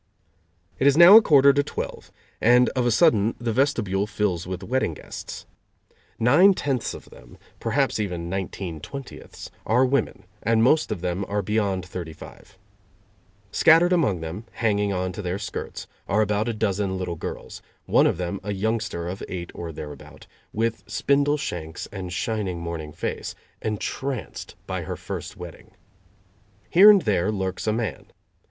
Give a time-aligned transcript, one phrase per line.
[0.79, 2.11] It is now a quarter to twelve,
[2.41, 5.45] and of a sudden the vestibule fills with wedding guests.
[6.17, 11.43] Nine tenths of them, perhaps even nineteen twentieths, are women, and most of them are
[11.43, 12.57] beyond thirty five.
[13.51, 18.07] Scattered among them, hanging on to their skirts, are about a dozen little girls one
[18.07, 23.35] of them a youngster of eight or thereabout, with spindle shanks and shining morning face,
[23.61, 25.69] entranced by her first wedding.
[26.71, 28.07] Here and there lurks a man.